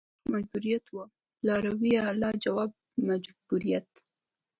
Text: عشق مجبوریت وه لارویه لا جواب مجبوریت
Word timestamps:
عشق 0.07 0.29
مجبوریت 0.35 0.85
وه 0.95 1.05
لارویه 1.45 2.03
لا 2.21 2.29
جواب 2.43 2.71
مجبوریت 3.07 3.91